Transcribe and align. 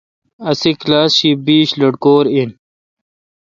اسی 0.49 0.71
کلاس 0.81 1.13
مہ 1.21 1.31
بیش 1.45 1.69
لٹکور 1.79 2.25
این۔ 2.33 2.49